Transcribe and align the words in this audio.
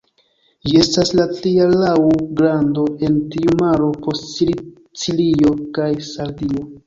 Ĝi 0.67 0.71
estas 0.83 1.11
la 1.17 1.25
tria 1.39 1.67
laŭ 1.73 1.91
grando 2.39 2.85
en 3.09 3.19
tiu 3.35 3.53
maro 3.61 3.91
post 4.07 4.27
Sicilio 4.33 5.55
kaj 5.79 5.91
Sardio. 6.11 6.67